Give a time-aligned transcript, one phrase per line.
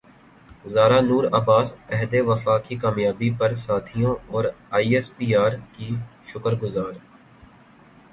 [0.73, 4.43] زارا نور عباس عہد وفا کی کامیابی پر ساتھیوں اور
[4.75, 5.89] ائی ایس پی ار کی
[6.29, 6.93] شکر گزار